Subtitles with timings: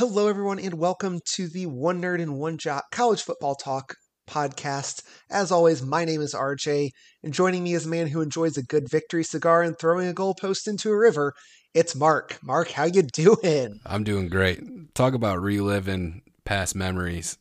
[0.00, 5.02] Hello, everyone, and welcome to the One Nerd and One Jock College Football Talk podcast.
[5.30, 6.88] As always, my name is RJ,
[7.22, 10.14] and joining me is a man who enjoys a good victory cigar and throwing a
[10.14, 11.34] goalpost into a river.
[11.74, 12.38] It's Mark.
[12.42, 13.78] Mark, how you doing?
[13.84, 14.94] I'm doing great.
[14.94, 17.36] Talk about reliving past memories.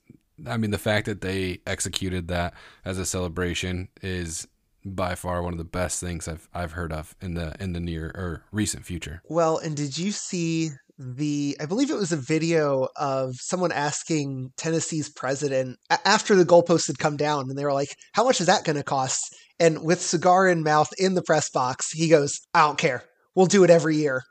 [0.45, 2.53] I mean, the fact that they executed that
[2.83, 4.49] as a celebration is
[4.83, 7.79] by far one of the best things I've I've heard of in the in the
[7.79, 9.21] near or recent future.
[9.29, 14.51] Well, and did you see the I believe it was a video of someone asking
[14.57, 18.47] Tennessee's president after the goalpost had come down and they were like, "How much is
[18.47, 22.41] that going to cost?" And with cigar in mouth in the press box, he goes,
[22.53, 23.05] "I don't care.
[23.33, 24.23] We'll do it every year."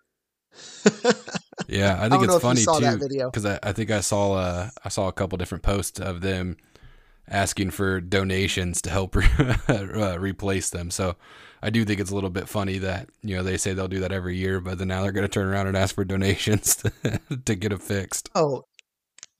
[1.68, 4.90] yeah, I think I it's funny too because I, I think I saw uh, I
[4.90, 6.58] saw a couple different posts of them
[7.30, 9.16] asking for donations to help
[9.68, 10.90] uh, replace them.
[10.90, 11.16] So
[11.62, 14.00] I do think it's a little bit funny that you know they say they'll do
[14.00, 16.76] that every year, but then now they're going to turn around and ask for donations
[17.02, 18.30] to, to get it fixed.
[18.34, 18.62] Oh,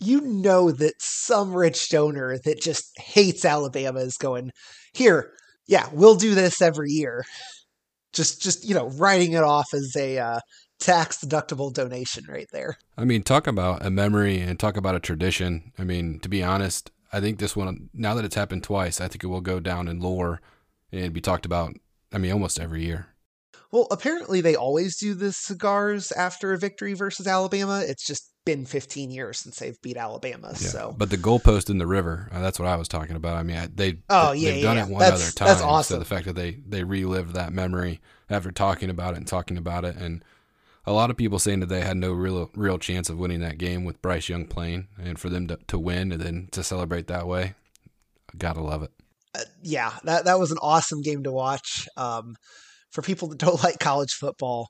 [0.00, 4.50] you know that some rich donor that just hates Alabama is going
[4.92, 5.32] here.
[5.66, 7.24] Yeah, we'll do this every year.
[8.12, 10.40] Just, just you know, writing it off as a uh,
[10.78, 12.78] tax deductible donation right there.
[12.96, 15.72] I mean, talk about a memory and talk about a tradition.
[15.78, 19.08] I mean, to be honest, I think this one, now that it's happened twice, I
[19.08, 20.40] think it will go down in lore
[20.92, 21.74] and be talked about.
[22.12, 23.08] I mean, almost every year.
[23.70, 27.82] Well, apparently they always do the cigars after a victory versus Alabama.
[27.86, 30.48] It's just been 15 years since they've beat Alabama.
[30.52, 33.36] Yeah, so, but the goalpost in the river, uh, that's what I was talking about.
[33.36, 34.86] I mean, they oh yeah, they've yeah, done yeah.
[34.86, 35.48] it one that's, other time.
[35.48, 35.96] That's awesome.
[35.96, 38.00] So the fact that they they relived that memory
[38.30, 40.24] after talking about it and talking about it, and
[40.88, 43.58] a lot of people saying that they had no real real chance of winning that
[43.58, 47.08] game with Bryce Young playing, and for them to, to win and then to celebrate
[47.08, 47.54] that way,
[48.36, 48.90] gotta love it.
[49.34, 51.86] Uh, yeah, that that was an awesome game to watch.
[51.96, 52.36] Um,
[52.90, 54.68] for people that don't like college football,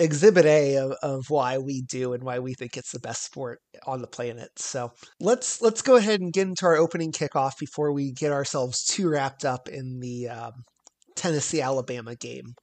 [0.00, 3.60] exhibit A of, of why we do and why we think it's the best sport
[3.86, 4.50] on the planet.
[4.56, 8.84] So let's let's go ahead and get into our opening kickoff before we get ourselves
[8.84, 10.52] too wrapped up in the um,
[11.14, 12.54] Tennessee Alabama game.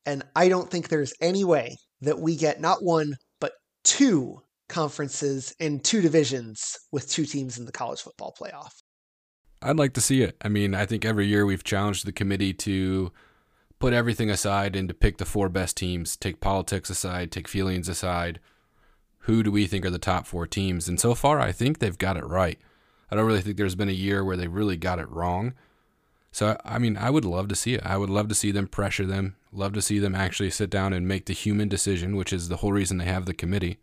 [0.05, 3.53] And I don't think there's any way that we get not one, but
[3.83, 8.73] two conferences in two divisions with two teams in the college football playoff.
[9.61, 10.35] I'd like to see it.
[10.41, 13.11] I mean, I think every year we've challenged the committee to
[13.79, 17.89] put everything aside and to pick the four best teams, take politics aside, take feelings
[17.89, 18.39] aside.
[19.19, 20.87] Who do we think are the top four teams?
[20.87, 22.59] And so far, I think they've got it right.
[23.09, 25.53] I don't really think there's been a year where they really got it wrong.
[26.31, 27.85] So, I mean, I would love to see it.
[27.85, 30.91] I would love to see them pressure them, love to see them actually sit down
[30.91, 33.77] and make the human decision, which is the whole reason they have the committee,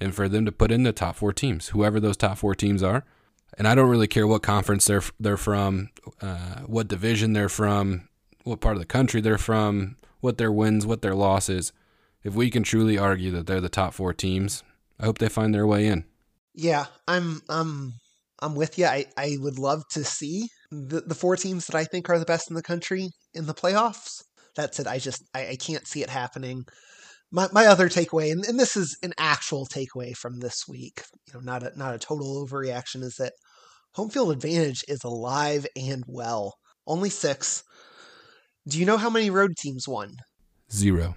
[0.00, 2.82] and for them to put in the top four teams, whoever those top four teams
[2.82, 3.04] are.
[3.58, 5.90] And I don't really care what conference they're they're from,
[6.20, 8.08] uh, what division they're from,
[8.44, 11.72] what part of the country they're from, what their wins, what their losses.
[12.22, 14.62] If we can truly argue that they're the top four teams,
[14.98, 16.04] I hope they find their way in.
[16.54, 17.94] Yeah, I'm I'm
[18.40, 18.86] I'm with you.
[18.86, 22.24] I, I would love to see the, the four teams that I think are the
[22.24, 24.22] best in the country in the playoffs.
[24.56, 26.64] That said, I just I, I can't see it happening.
[27.36, 31.34] My my other takeaway, and, and this is an actual takeaway from this week, you
[31.34, 33.34] know, not a not a total overreaction, is that
[33.92, 36.54] home field advantage is alive and well.
[36.86, 37.62] Only six.
[38.66, 40.16] Do you know how many road teams won?
[40.72, 41.14] Zero.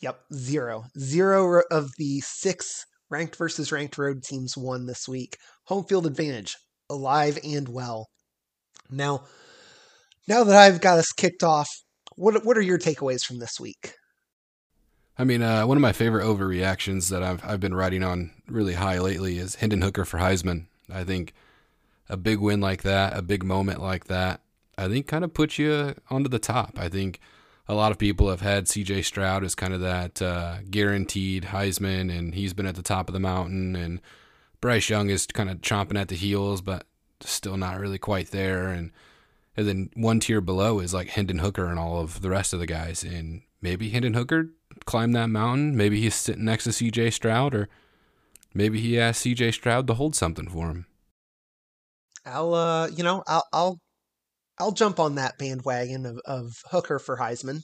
[0.00, 0.84] Yep, zero.
[0.98, 5.36] Zero of the six ranked versus ranked road teams won this week.
[5.66, 6.56] Home field advantage,
[6.88, 8.06] alive and well.
[8.90, 9.24] Now,
[10.26, 11.68] now that I've got us kicked off,
[12.16, 13.92] what what are your takeaways from this week?
[15.20, 18.72] I mean, uh, one of my favorite overreactions that I've I've been riding on really
[18.72, 20.64] high lately is Hendon Hooker for Heisman.
[20.90, 21.34] I think
[22.08, 24.40] a big win like that, a big moment like that,
[24.78, 26.78] I think kind of puts you onto the top.
[26.78, 27.20] I think
[27.68, 32.10] a lot of people have had CJ Stroud as kind of that uh, guaranteed Heisman,
[32.10, 33.76] and he's been at the top of the mountain.
[33.76, 34.00] And
[34.62, 36.86] Bryce Young is kind of chomping at the heels, but
[37.20, 38.68] still not really quite there.
[38.68, 38.90] And
[39.54, 42.58] and then one tier below is like Hendon Hooker and all of the rest of
[42.58, 43.04] the guys.
[43.04, 44.48] And maybe Hendon Hooker
[44.86, 45.76] climbed that mountain.
[45.76, 47.68] Maybe he's sitting next to CJ Stroud, or
[48.54, 50.86] maybe he asked CJ Stroud to hold something for him.
[52.26, 53.78] I'll, uh, you know, I'll, I'll
[54.58, 57.62] I'll jump on that bandwagon of, of Hooker for Heisman.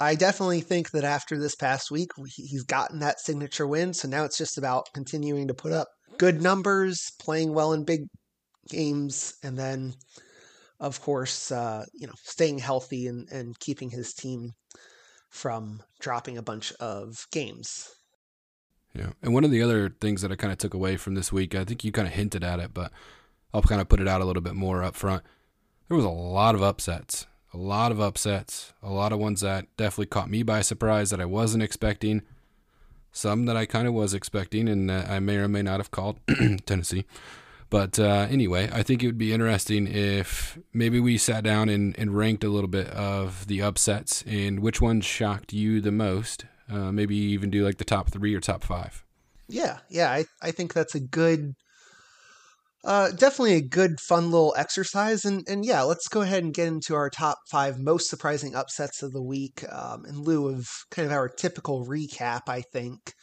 [0.00, 3.94] I definitely think that after this past week, he's gotten that signature win.
[3.94, 5.86] So now it's just about continuing to put up
[6.18, 8.06] good numbers, playing well in big
[8.68, 9.94] games, and then
[10.80, 14.50] of course, uh, you know, staying healthy and, and keeping his team
[15.32, 17.96] from dropping a bunch of games.
[18.94, 19.12] Yeah.
[19.22, 21.54] And one of the other things that I kind of took away from this week,
[21.54, 22.92] I think you kind of hinted at it, but
[23.54, 25.22] I'll kind of put it out a little bit more up front.
[25.88, 29.74] There was a lot of upsets, a lot of upsets, a lot of ones that
[29.78, 32.20] definitely caught me by surprise that I wasn't expecting,
[33.10, 36.18] some that I kind of was expecting, and I may or may not have called
[36.66, 37.06] Tennessee.
[37.72, 41.98] But uh, anyway, I think it would be interesting if maybe we sat down and,
[41.98, 46.44] and ranked a little bit of the upsets and which ones shocked you the most.
[46.70, 49.06] Uh, maybe even do like the top three or top five.
[49.48, 51.54] Yeah, yeah, I, I think that's a good,
[52.84, 55.24] uh, definitely a good, fun little exercise.
[55.24, 59.02] And, and yeah, let's go ahead and get into our top five most surprising upsets
[59.02, 63.14] of the week um, in lieu of kind of our typical recap, I think.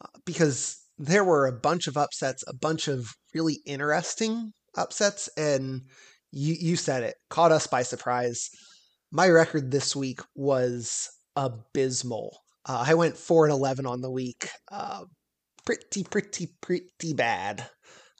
[0.00, 5.82] Uh, because there were a bunch of upsets, a bunch of really interesting upsets, and
[6.30, 8.48] you you said it, caught us by surprise.
[9.10, 12.38] My record this week was abysmal.
[12.66, 14.48] Uh, I went four and eleven on the week.
[14.70, 15.04] Uh,
[15.64, 17.68] pretty, pretty, pretty bad.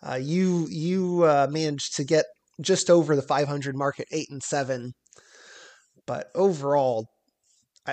[0.07, 2.27] Uh, you you uh, managed to get
[2.61, 4.93] just over the 500 mark at eight and seven,
[6.07, 7.09] but overall,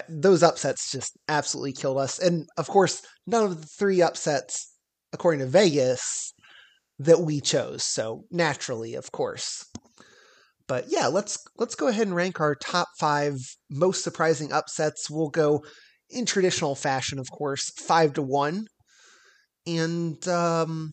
[0.07, 2.19] those upsets just absolutely killed us.
[2.19, 4.70] And of course, none of the three upsets
[5.13, 6.33] according to Vegas,
[6.99, 7.83] that we chose.
[7.83, 9.65] So naturally, of course.
[10.67, 13.35] But yeah, let's let's go ahead and rank our top five
[13.69, 15.09] most surprising upsets.
[15.09, 15.63] We'll go
[16.09, 18.67] in traditional fashion, of course, five to one.
[19.67, 20.91] And um,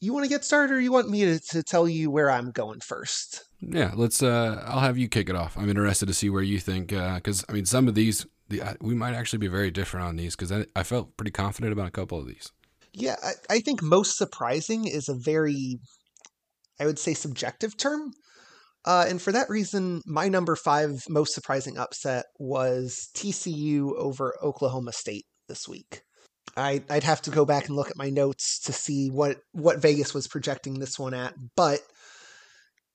[0.00, 2.50] you want to get started, or you want me to, to tell you where I'm
[2.50, 3.42] going first?
[3.60, 4.22] Yeah, let's.
[4.22, 5.56] Uh, I'll have you kick it off.
[5.56, 8.76] I'm interested to see where you think, because uh, I mean, some of these, the,
[8.80, 11.86] we might actually be very different on these, because I, I felt pretty confident about
[11.88, 12.52] a couple of these.
[12.92, 15.78] Yeah, I, I think most surprising is a very,
[16.80, 18.12] I would say, subjective term.
[18.84, 24.92] Uh, and for that reason, my number five most surprising upset was TCU over Oklahoma
[24.92, 26.02] State this week.
[26.56, 29.82] I, would have to go back and look at my notes to see what, what
[29.82, 31.34] Vegas was projecting this one at.
[31.56, 31.80] But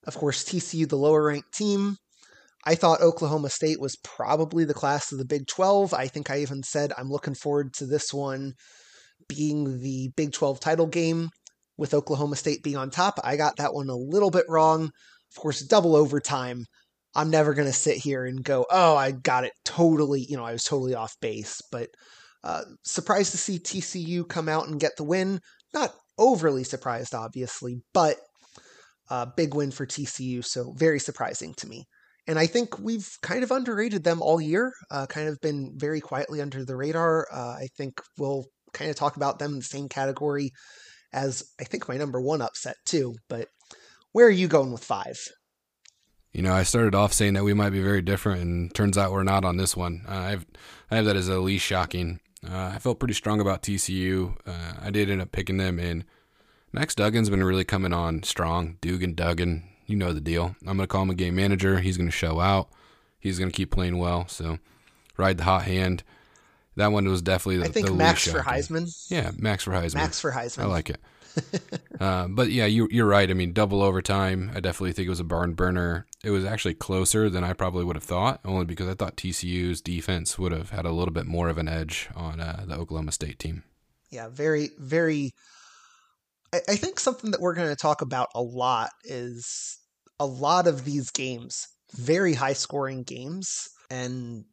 [0.06, 1.98] of course, TCU, the lower ranked team.
[2.66, 5.94] I thought Oklahoma State was probably the class of the Big 12.
[5.94, 8.54] I think I even said I'm looking forward to this one
[9.27, 11.29] being the Big 12 title game
[11.77, 13.19] with Oklahoma State being on top.
[13.23, 14.83] I got that one a little bit wrong.
[14.83, 16.65] Of course, double overtime.
[17.15, 20.45] I'm never going to sit here and go, oh, I got it totally, you know,
[20.45, 21.61] I was totally off base.
[21.71, 21.89] But
[22.43, 25.39] uh, surprised to see TCU come out and get the win.
[25.73, 28.17] Not overly surprised, obviously, but
[29.09, 30.43] uh, big win for TCU.
[30.43, 31.85] So very surprising to me.
[32.25, 35.99] And I think we've kind of underrated them all year, uh, kind of been very
[35.99, 37.27] quietly under the radar.
[37.31, 40.51] Uh, I think we'll kind of talk about them in the same category
[41.13, 43.15] as I think my number one upset too.
[43.29, 43.47] But
[44.11, 45.19] where are you going with five?
[46.31, 49.11] You know, I started off saying that we might be very different, and turns out
[49.11, 50.03] we're not on this one.
[50.07, 50.45] Uh, I've
[50.89, 52.19] I have that as the least shocking.
[52.43, 54.35] Uh, I felt pretty strong about TCU.
[54.45, 56.03] Uh, I did end up picking them, and
[56.71, 58.77] Max Duggan's been really coming on strong.
[58.81, 60.55] Dugan Duggan, you know the deal.
[60.61, 61.79] I'm gonna call him a game manager.
[61.79, 62.69] He's gonna show out.
[63.19, 64.27] He's gonna keep playing well.
[64.27, 64.57] So
[65.17, 66.03] ride the hot hand.
[66.75, 67.65] That one was definitely the.
[67.65, 68.89] I think the Max for Heisman.
[69.09, 69.95] Yeah, Max for Heisman.
[69.95, 70.63] Max for Heisman.
[70.63, 70.99] I like it.
[71.99, 73.30] uh, but yeah, you, you're right.
[73.30, 74.51] I mean, double overtime.
[74.56, 76.06] I definitely think it was a barn burner.
[76.23, 79.81] It was actually closer than I probably would have thought, only because I thought TCU's
[79.81, 83.11] defense would have had a little bit more of an edge on uh, the Oklahoma
[83.11, 83.63] State team.
[84.09, 85.31] Yeah, very, very.
[86.53, 89.77] I, I think something that we're going to talk about a lot is
[90.19, 94.45] a lot of these games, very high scoring games, and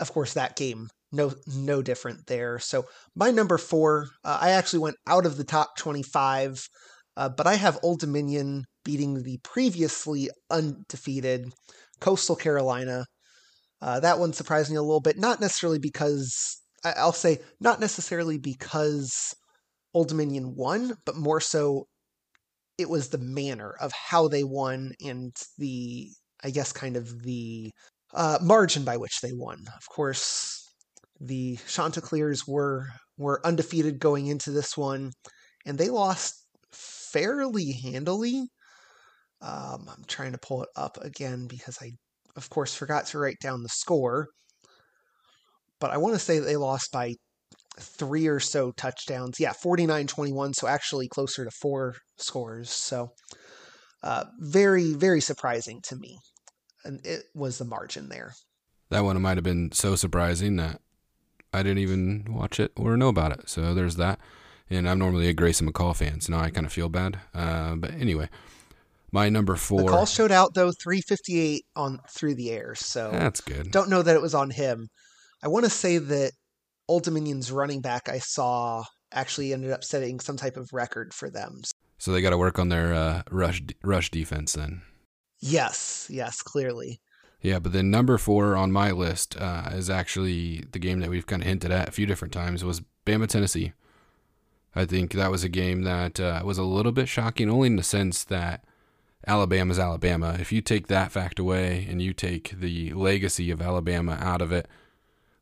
[0.00, 2.58] of course that game no no different there.
[2.58, 2.84] So
[3.14, 6.68] my number four, uh, I actually went out of the top 25,
[7.16, 11.52] uh, but I have Old Dominion beating the previously undefeated
[12.00, 13.04] Coastal Carolina.
[13.80, 18.38] Uh, that one surprised me a little bit, not necessarily because I'll say not necessarily
[18.38, 19.34] because
[19.94, 21.86] Old Dominion won, but more so
[22.78, 26.10] it was the manner of how they won and the
[26.42, 27.72] I guess kind of the
[28.14, 29.58] uh, margin by which they won.
[29.76, 30.57] Of course,
[31.20, 35.10] the Chanticleers were were undefeated going into this one,
[35.66, 36.34] and they lost
[36.72, 38.48] fairly handily.
[39.40, 41.92] Um, I'm trying to pull it up again because I,
[42.36, 44.28] of course, forgot to write down the score.
[45.80, 47.14] But I want to say that they lost by
[47.78, 49.38] three or so touchdowns.
[49.38, 52.70] Yeah, 49 21, so actually closer to four scores.
[52.70, 53.10] So
[54.02, 56.18] uh, very, very surprising to me.
[56.84, 58.32] And it was the margin there.
[58.90, 60.80] That one might have been so surprising that
[61.52, 63.48] I didn't even watch it or know about it.
[63.48, 64.18] So there's that.
[64.70, 67.18] And I'm normally a Grayson McCall fan, so now I kind of feel bad.
[67.34, 68.28] Uh, but anyway,
[69.12, 69.80] My number four.
[69.80, 73.70] McCall showed out though 358 on through the air, so That's good.
[73.70, 74.88] don't know that it was on him.
[75.42, 76.32] I want to say that
[76.88, 81.30] Old Dominion's running back I saw actually ended up setting some type of record for
[81.30, 81.62] them.
[81.96, 84.82] So they got to work on their uh, rush rush defense then.
[85.40, 87.00] Yes, yes, clearly.
[87.40, 91.26] Yeah, but then number four on my list uh, is actually the game that we've
[91.26, 93.72] kind of hinted at a few different times was Bama Tennessee.
[94.74, 97.76] I think that was a game that uh, was a little bit shocking, only in
[97.76, 98.64] the sense that
[99.26, 100.36] Alabama's Alabama.
[100.38, 104.52] If you take that fact away and you take the legacy of Alabama out of
[104.52, 104.68] it,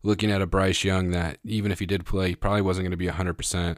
[0.03, 2.91] looking at a Bryce Young that even if he did play, he probably wasn't going
[2.93, 3.76] to be 100%.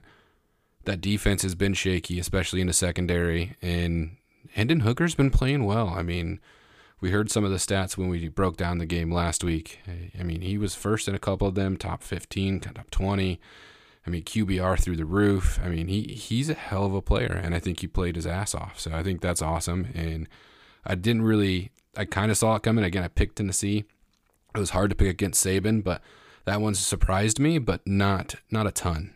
[0.85, 4.17] That defense has been shaky, especially in the secondary, and
[4.53, 5.89] Hendon Hooker's been playing well.
[5.89, 6.41] I mean,
[7.01, 9.81] we heard some of the stats when we broke down the game last week.
[10.19, 13.41] I mean, he was first in a couple of them, top 15, top 20.
[14.07, 15.61] I mean, QBR through the roof.
[15.63, 18.27] I mean, he he's a hell of a player, and I think he played his
[18.27, 18.81] ass off.
[18.81, 19.89] So I think that's awesome.
[19.95, 20.29] And
[20.85, 22.85] I didn't really, I kind of saw it coming.
[22.85, 23.85] Again, I picked Tennessee.
[24.55, 26.03] It was hard to pick against Saban, but
[26.47, 29.15] that one surprised me, but not not a ton.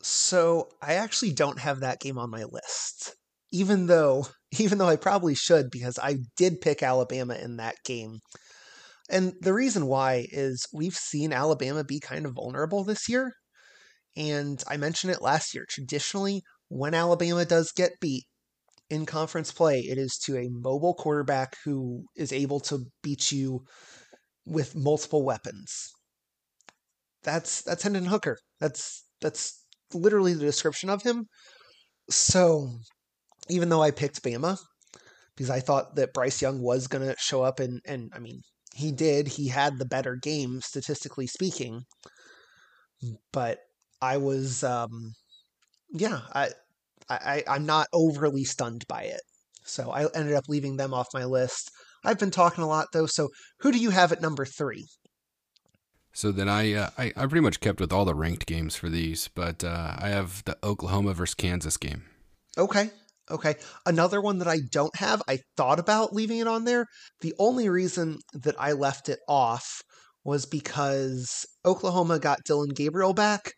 [0.00, 3.16] So I actually don't have that game on my list,
[3.50, 8.20] even though even though I probably should because I did pick Alabama in that game.
[9.10, 13.32] And the reason why is we've seen Alabama be kind of vulnerable this year.
[14.16, 15.64] And I mentioned it last year.
[15.68, 18.24] Traditionally, when Alabama does get beat
[18.90, 23.64] in conference play, it is to a mobile quarterback who is able to beat you
[24.44, 25.90] with multiple weapons.
[27.22, 28.38] That's that's Hendon Hooker.
[28.60, 31.26] That's that's literally the description of him.
[32.10, 32.78] So
[33.50, 34.58] even though I picked Bama
[35.36, 38.42] because I thought that Bryce Young was going to show up and and I mean
[38.74, 39.28] he did.
[39.28, 41.82] He had the better game statistically speaking.
[43.32, 43.58] But
[44.00, 45.14] I was um
[45.90, 46.50] yeah, I
[47.08, 49.22] I I'm not overly stunned by it.
[49.64, 51.70] So I ended up leaving them off my list.
[52.04, 53.28] I've been talking a lot though, so
[53.60, 54.86] who do you have at number 3?
[56.12, 58.88] So then I, uh, I I pretty much kept with all the ranked games for
[58.88, 62.06] these, but uh, I have the Oklahoma versus Kansas game.
[62.56, 62.90] Okay.
[63.30, 63.56] Okay.
[63.86, 66.86] Another one that I don't have, I thought about leaving it on there.
[67.20, 69.82] The only reason that I left it off
[70.24, 73.52] was because Oklahoma got Dillon Gabriel back,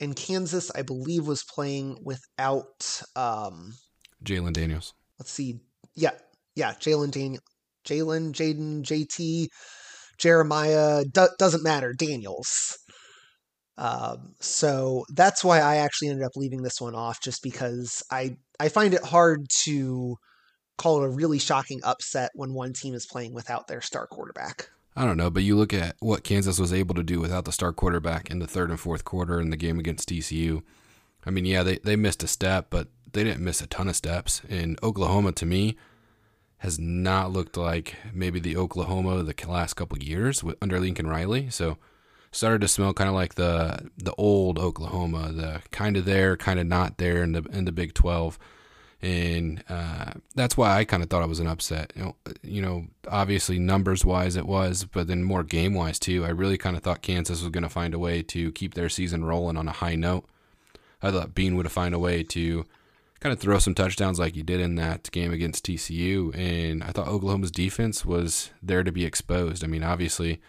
[0.00, 3.74] and Kansas, I believe, was playing without um,
[4.24, 4.94] Jalon Daniels.
[5.18, 5.60] Let's see.
[5.94, 6.12] Yeah.
[6.56, 6.72] Yeah.
[6.72, 7.42] Jalen Daniel.
[7.86, 9.48] Jalen, Jaden, JT,
[10.18, 11.92] Jeremiah, do- doesn't matter.
[11.92, 12.78] Daniels.
[13.76, 18.36] Um, so that's why I actually ended up leaving this one off, just because I
[18.60, 20.16] I find it hard to
[20.76, 24.70] call it a really shocking upset when one team is playing without their star quarterback.
[24.96, 27.52] I don't know, but you look at what Kansas was able to do without the
[27.52, 30.62] star quarterback in the third and fourth quarter in the game against TCU.
[31.26, 33.96] I mean, yeah, they, they missed a step, but they didn't miss a ton of
[33.96, 34.42] steps.
[34.48, 35.76] And Oklahoma, to me,
[36.58, 41.50] has not looked like maybe the Oklahoma the last couple years with, under Lincoln Riley.
[41.50, 41.76] So
[42.34, 46.58] started to smell kind of like the the old Oklahoma, the kind of there, kind
[46.58, 48.38] of not there in the in the Big Twelve,
[49.00, 51.92] and uh, that's why I kind of thought it was an upset.
[51.96, 56.24] You know, you know, obviously numbers wise it was, but then more game wise too.
[56.24, 58.88] I really kind of thought Kansas was going to find a way to keep their
[58.88, 60.24] season rolling on a high note.
[61.02, 62.64] I thought Bean would have find a way to
[63.20, 66.88] kind of throw some touchdowns like he did in that game against TCU, and I
[66.88, 69.62] thought Oklahoma's defense was there to be exposed.
[69.62, 70.40] I mean, obviously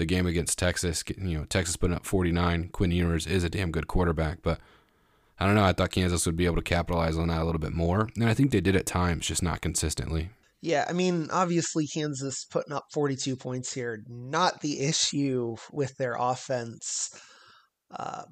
[0.00, 2.70] the game against Texas, you know, Texas putting up 49.
[2.72, 4.58] Quinn Ewers is a damn good quarterback, but
[5.38, 5.64] I don't know.
[5.64, 8.24] I thought Kansas would be able to capitalize on that a little bit more, and
[8.24, 10.30] I think they did at times, just not consistently.
[10.62, 16.16] Yeah, I mean, obviously Kansas putting up 42 points here, not the issue with their
[16.18, 17.10] offense.
[17.90, 18.22] Uh,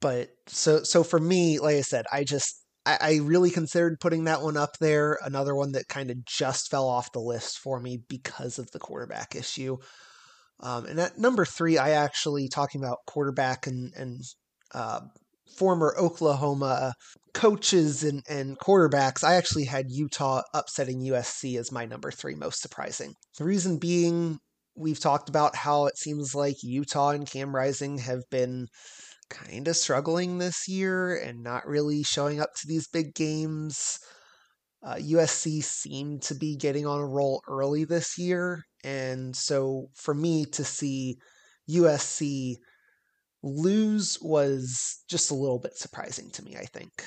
[0.00, 4.24] but so so for me, like I said, I just I, I really considered putting
[4.24, 5.18] that one up there.
[5.22, 8.78] Another one that kind of just fell off the list for me because of the
[8.78, 9.76] quarterback issue.
[10.62, 14.20] Um, and at number three, I actually talking about quarterback and and
[14.72, 15.00] uh,
[15.56, 16.94] former Oklahoma
[17.34, 19.24] coaches and, and quarterbacks.
[19.24, 23.14] I actually had Utah upsetting USC as my number three most surprising.
[23.38, 24.38] The reason being,
[24.76, 28.66] we've talked about how it seems like Utah and Cam Rising have been
[29.30, 33.98] kind of struggling this year and not really showing up to these big games.
[34.84, 40.12] Uh, USC seemed to be getting on a roll early this year, and so for
[40.12, 41.18] me to see
[41.70, 42.56] USC
[43.42, 47.04] lose was just a little bit surprising to me, I think.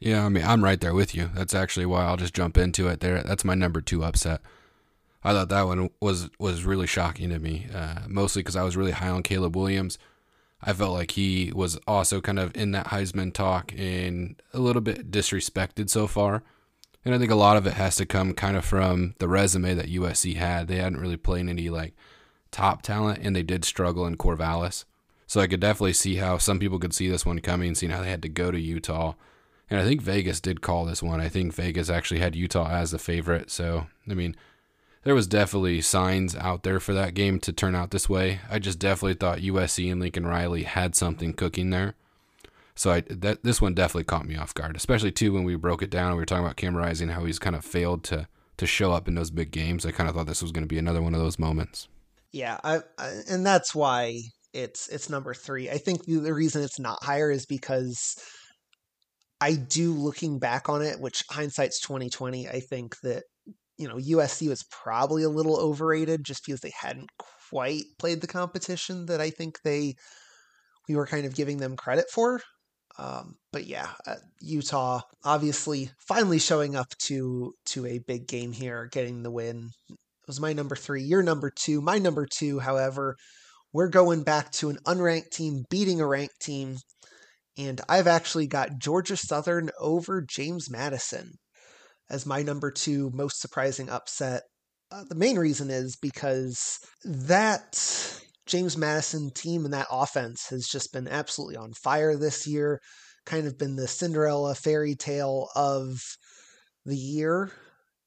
[0.00, 1.30] Yeah, I mean, I'm right there with you.
[1.32, 3.22] That's actually why I'll just jump into it there.
[3.22, 4.40] That's my number two upset.
[5.22, 8.76] I thought that one was was really shocking to me, uh, mostly because I was
[8.76, 9.98] really high on Caleb Williams.
[10.62, 14.82] I felt like he was also kind of in that Heisman talk and a little
[14.82, 16.42] bit disrespected so far.
[17.04, 19.74] And I think a lot of it has to come kind of from the resume
[19.74, 20.68] that USC had.
[20.68, 21.94] They hadn't really played any like
[22.52, 24.84] top talent, and they did struggle in Corvallis.
[25.26, 28.02] So I could definitely see how some people could see this one coming, seeing how
[28.02, 29.14] they had to go to Utah.
[29.68, 31.20] And I think Vegas did call this one.
[31.20, 33.50] I think Vegas actually had Utah as the favorite.
[33.50, 34.36] So, I mean,
[35.04, 38.40] there was definitely signs out there for that game to turn out this way.
[38.50, 41.94] I just definitely thought USC and Lincoln Riley had something cooking there.
[42.74, 45.82] So I that this one definitely caught me off guard, especially too when we broke
[45.82, 46.08] it down.
[46.08, 48.92] And we were talking about Cam Rising, how he's kind of failed to to show
[48.92, 49.84] up in those big games.
[49.84, 51.88] I kind of thought this was going to be another one of those moments.
[52.32, 54.20] Yeah, I, I, and that's why
[54.54, 55.68] it's it's number three.
[55.68, 58.16] I think the, the reason it's not higher is because
[59.40, 62.48] I do looking back on it, which hindsight's twenty twenty.
[62.48, 63.24] I think that
[63.78, 67.10] you know USC was probably a little overrated just because they hadn't
[67.50, 69.94] quite played the competition that I think they
[70.88, 72.40] we were kind of giving them credit for.
[72.98, 78.88] Um, but yeah, uh, Utah obviously finally showing up to to a big game here,
[78.92, 79.70] getting the win.
[79.90, 81.02] It was my number three.
[81.02, 81.80] Your number two.
[81.80, 83.16] My number two, however,
[83.72, 86.76] we're going back to an unranked team beating a ranked team,
[87.56, 91.32] and I've actually got Georgia Southern over James Madison
[92.12, 94.42] as my number two most surprising upset.
[94.92, 100.92] Uh, the main reason is because that James Madison team and that offense has just
[100.92, 102.78] been absolutely on fire this year.
[103.24, 105.98] Kind of been the Cinderella fairy tale of
[106.84, 107.50] the year.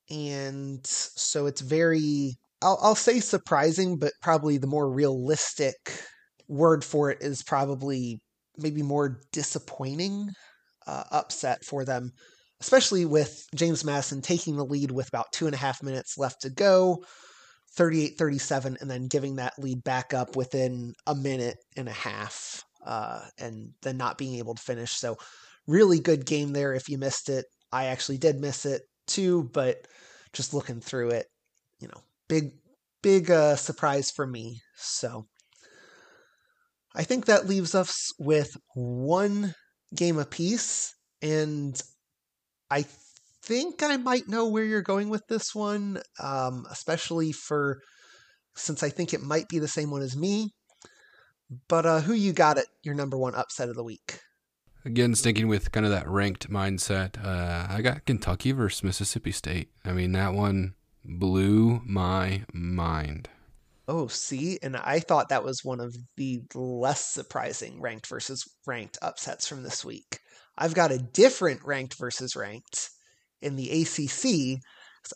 [0.10, 5.76] And so it's very, I'll, I'll say surprising, but probably the more realistic
[6.48, 8.20] word for it is probably
[8.58, 10.30] maybe more disappointing
[10.86, 12.12] uh, upset for them,
[12.62, 16.42] especially with James Madison taking the lead with about two and a half minutes left
[16.42, 17.04] to go
[17.76, 22.64] 38 37 and then giving that lead back up within a minute and a half
[22.86, 24.92] uh, and then not being able to finish.
[24.94, 25.18] So,
[25.68, 27.46] really good game there if you missed it.
[27.72, 29.88] I actually did miss it too, but
[30.34, 31.26] just looking through it,
[31.80, 32.52] you know, big,
[33.02, 34.62] big uh, surprise for me.
[34.78, 35.26] So,
[36.96, 39.54] I think that leaves us with one
[39.94, 41.82] game apiece, and
[42.76, 42.84] I
[43.44, 47.80] think I might know where you're going with this one, um, especially for
[48.58, 50.50] since I think it might be the same one as me.
[51.70, 54.20] But uh, who you got at your number one upset of the week?
[54.84, 59.70] Again, sticking with kind of that ranked mindset, uh, I got Kentucky versus Mississippi State.
[59.86, 60.74] I mean, that one
[61.06, 63.30] blew my mind.
[63.88, 68.98] Oh, see, and I thought that was one of the less surprising ranked versus ranked
[69.02, 70.20] upsets from this week.
[70.58, 72.90] I've got a different ranked versus ranked
[73.42, 74.62] in the ACC,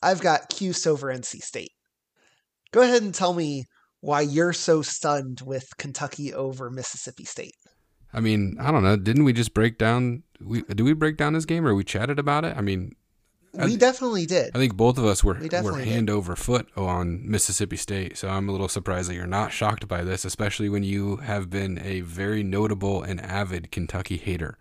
[0.04, 1.72] I've got Cuse over NC State.
[2.72, 3.66] Go ahead and tell me
[4.02, 7.56] why you're so stunned with Kentucky over Mississippi State.
[8.14, 8.96] I mean, I don't know.
[8.96, 10.24] Didn't we just break down?
[10.40, 12.56] We did we break down this game, or we chatted about it?
[12.58, 12.96] I mean,
[13.54, 14.52] we I, definitely did.
[14.56, 16.14] I think both of us were were hand did.
[16.14, 18.18] over foot on Mississippi State.
[18.18, 21.50] So I'm a little surprised that you're not shocked by this, especially when you have
[21.50, 24.58] been a very notable and avid Kentucky hater.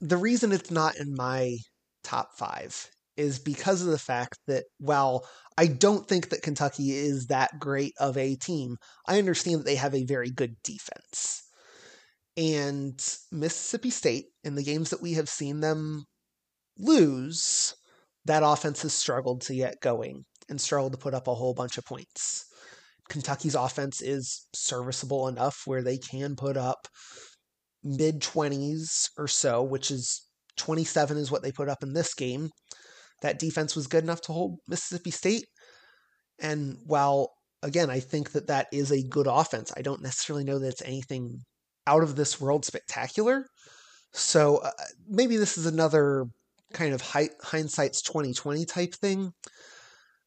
[0.00, 1.56] The reason it's not in my
[2.04, 7.26] top five is because of the fact that while I don't think that Kentucky is
[7.26, 11.42] that great of a team, I understand that they have a very good defense.
[12.36, 13.00] And
[13.32, 16.04] Mississippi State, in the games that we have seen them
[16.78, 17.74] lose,
[18.26, 21.78] that offense has struggled to get going and struggled to put up a whole bunch
[21.78, 22.44] of points.
[23.08, 26.86] Kentucky's offense is serviceable enough where they can put up
[27.86, 32.50] mid 20s or so, which is 27 is what they put up in this game
[33.22, 35.46] that defense was good enough to hold Mississippi State.
[36.38, 40.58] And while, again, I think that that is a good offense, I don't necessarily know
[40.58, 41.40] that it's anything
[41.86, 43.46] out of this world spectacular.
[44.12, 44.70] So uh,
[45.08, 46.26] maybe this is another
[46.72, 47.02] kind of
[47.42, 49.32] hindsight's 2020 type thing.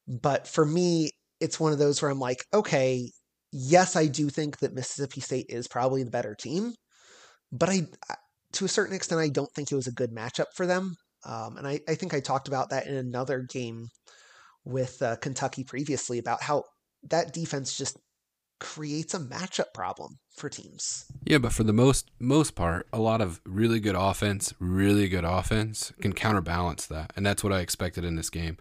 [0.08, 3.12] But for me, it's one of those where I'm like, okay,
[3.52, 6.74] yes, I do think that Mississippi State is probably the better team,
[7.52, 7.88] but I,
[8.54, 10.98] to a certain extent, I don't think it was a good matchup for them.
[11.26, 13.90] Um, and I, I think I talked about that in another game
[14.64, 16.64] with uh, Kentucky previously about how
[17.04, 17.98] that defense just
[18.60, 21.06] creates a matchup problem for teams.
[21.26, 25.26] Yeah, but for the most most part, a lot of really good offense, really good
[25.26, 28.58] offense can counterbalance that, and that's what I expected in this game.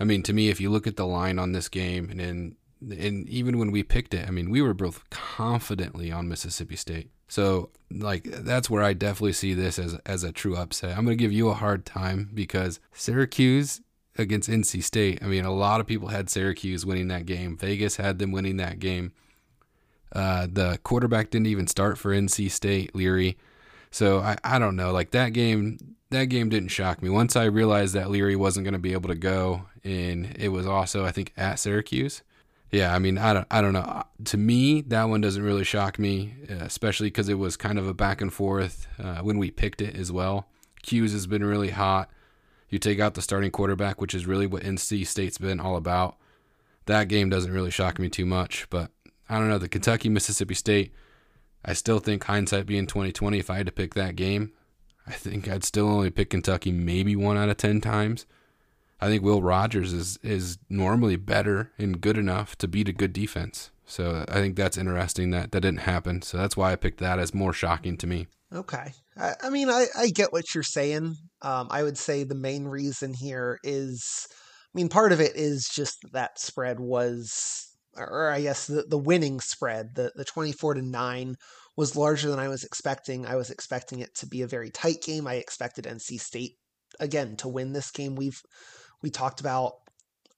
[0.00, 2.56] I mean, to me, if you look at the line on this game, and in,
[2.80, 7.10] and even when we picked it, I mean, we were both confidently on Mississippi State.
[7.28, 10.96] So like that's where I definitely see this as as a true upset.
[10.96, 13.80] I'm going to give you a hard time because Syracuse
[14.16, 15.22] against NC State.
[15.22, 17.56] I mean, a lot of people had Syracuse winning that game.
[17.56, 19.12] Vegas had them winning that game.
[20.12, 23.38] Uh, the quarterback didn't even start for NC State, Leary.
[23.90, 24.90] So I, I don't know.
[24.92, 25.78] Like that game,
[26.10, 27.10] that game didn't shock me.
[27.10, 30.66] Once I realized that Leary wasn't going to be able to go, and it was
[30.66, 32.22] also I think at Syracuse.
[32.70, 34.02] Yeah, I mean, I don't, I don't know.
[34.24, 37.94] To me, that one doesn't really shock me, especially because it was kind of a
[37.94, 40.48] back and forth uh, when we picked it as well.
[40.82, 42.10] Cuse has been really hot.
[42.68, 46.16] You take out the starting quarterback, which is really what NC State's been all about.
[46.84, 48.90] That game doesn't really shock me too much, but
[49.28, 49.58] I don't know.
[49.58, 50.92] The Kentucky Mississippi State,
[51.64, 54.52] I still think hindsight being 2020, if I had to pick that game,
[55.06, 58.26] I think I'd still only pick Kentucky maybe one out of 10 times.
[59.00, 63.12] I think Will Rogers is is normally better and good enough to beat a good
[63.12, 63.70] defense.
[63.84, 66.22] So I think that's interesting that that didn't happen.
[66.22, 68.26] So that's why I picked that as more shocking to me.
[68.52, 68.92] Okay.
[69.16, 71.16] I, I mean, I, I get what you're saying.
[71.42, 75.68] Um, I would say the main reason here is, I mean, part of it is
[75.72, 80.82] just that spread was, or I guess the, the winning spread, the, the 24 to
[80.82, 81.34] 9
[81.76, 83.26] was larger than I was expecting.
[83.26, 85.26] I was expecting it to be a very tight game.
[85.26, 86.56] I expected NC State
[87.00, 88.16] again to win this game.
[88.16, 88.40] We've
[89.02, 89.72] we talked about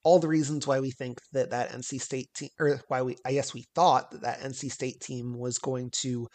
[0.03, 3.33] all the reasons why we think that that NC State team, or why we I
[3.33, 6.27] guess we thought that that NC State team was going to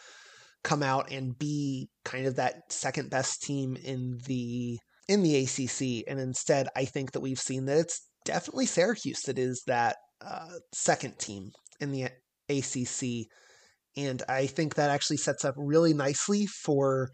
[0.63, 6.09] come out and be kind of that second best team in the in the ACC,
[6.09, 10.47] and instead I think that we've seen that it's definitely Syracuse that is that uh,
[10.73, 12.09] second team in the
[12.49, 13.27] ACC
[13.97, 17.09] and I think that actually sets up really nicely for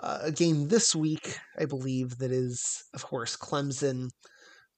[0.00, 4.08] uh, a game this week, I believe, that is, of course, Clemson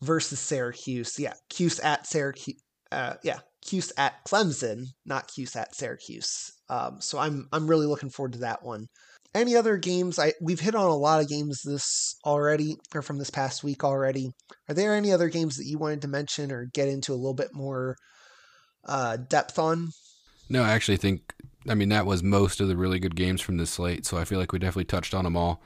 [0.02, 1.18] versus Syracuse.
[1.18, 2.60] Yeah, Cuse at Syracuse.
[2.90, 6.50] Uh, yeah, Cuse at Clemson, not Cuse at Syracuse.
[6.68, 8.86] Um, so I'm I'm really looking forward to that one.
[9.34, 10.18] Any other games?
[10.18, 13.84] I we've hit on a lot of games this already, or from this past week
[13.84, 14.30] already.
[14.68, 17.34] Are there any other games that you wanted to mention or get into a little
[17.34, 17.96] bit more
[18.86, 19.90] uh, depth on?
[20.50, 21.32] No, I actually think
[21.68, 24.24] I mean that was most of the really good games from this slate, so I
[24.24, 25.62] feel like we definitely touched on them all.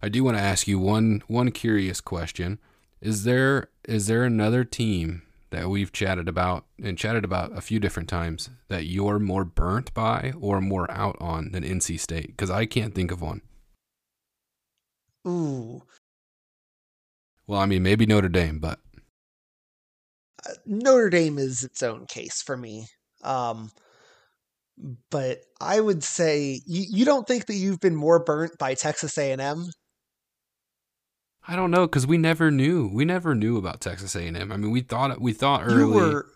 [0.00, 2.60] I do want to ask you one one curious question.
[3.00, 7.80] Is there is there another team that we've chatted about and chatted about a few
[7.80, 12.28] different times that you're more burnt by or more out on than NC State?
[12.28, 13.42] Because I can't think of one.
[15.26, 15.82] Ooh.
[17.48, 18.78] Well, I mean, maybe Notre Dame, but
[20.46, 22.86] uh, Notre Dame is its own case for me.
[23.24, 23.72] Um,
[25.10, 29.16] but I would say you, you don't think that you've been more burnt by Texas
[29.18, 29.70] A&M?
[31.46, 32.90] I don't know because we never knew.
[32.92, 34.52] We never knew about Texas A&M.
[34.52, 35.80] I mean, we thought we thought early.
[35.80, 36.26] You were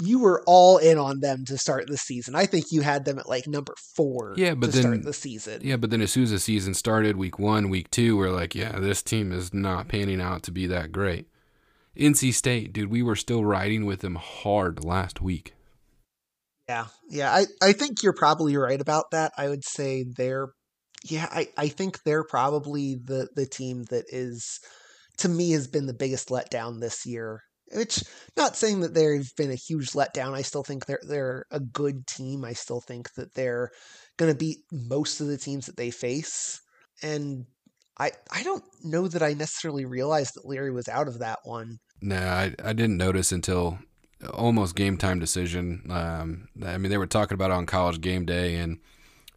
[0.00, 2.36] you were all in on them to start the season.
[2.36, 4.34] I think you had them at like number four.
[4.36, 5.60] Yeah, but then start the season.
[5.64, 8.54] Yeah, but then as soon as the season started, week one, week two, we're like,
[8.54, 11.28] yeah, this team is not panning out to be that great.
[11.96, 15.54] NC State, dude, we were still riding with them hard last week.
[16.68, 19.32] Yeah, yeah, I, I think you're probably right about that.
[19.38, 20.48] I would say they're,
[21.08, 24.60] yeah, I, I think they're probably the the team that is,
[25.18, 27.40] to me, has been the biggest letdown this year.
[27.72, 28.02] Which,
[28.36, 30.34] not saying that they've been a huge letdown.
[30.34, 32.44] I still think they're they're a good team.
[32.44, 33.70] I still think that they're
[34.18, 36.60] going to beat most of the teams that they face.
[37.02, 37.46] And
[37.98, 41.78] I I don't know that I necessarily realized that Leary was out of that one.
[42.02, 43.78] No, I I didn't notice until
[44.32, 45.86] almost game time decision.
[45.90, 48.78] Um, I mean, they were talking about it on college game day, and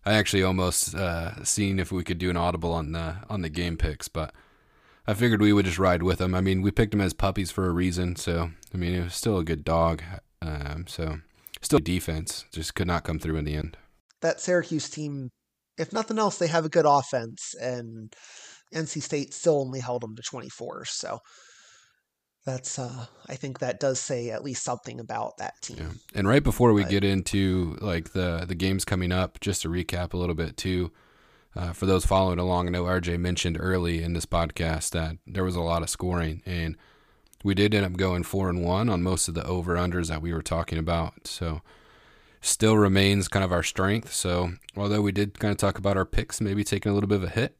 [0.05, 3.49] I actually almost uh, seen if we could do an audible on the on the
[3.49, 4.33] game picks, but
[5.07, 6.33] I figured we would just ride with them.
[6.35, 9.15] I mean, we picked them as puppies for a reason, so I mean, it was
[9.15, 10.01] still a good dog.
[10.41, 11.19] Um, so
[11.61, 13.77] still defense, just could not come through in the end.
[14.21, 15.29] That Syracuse team,
[15.77, 18.13] if nothing else, they have a good offense, and
[18.73, 20.85] NC State still only held them to 24.
[20.85, 21.19] So
[22.45, 25.77] that's uh I think that does say at least something about that team.
[25.79, 25.89] Yeah.
[26.15, 29.69] And right before we but, get into like the the games coming up, just to
[29.69, 30.91] recap a little bit too,
[31.55, 35.43] uh, for those following along, I know RJ mentioned early in this podcast that there
[35.43, 36.77] was a lot of scoring, and
[37.43, 40.21] we did end up going four and one on most of the over unders that
[40.21, 41.27] we were talking about.
[41.27, 41.61] So
[42.39, 44.13] still remains kind of our strength.
[44.13, 47.17] So although we did kind of talk about our picks, maybe taking a little bit
[47.17, 47.57] of a hit,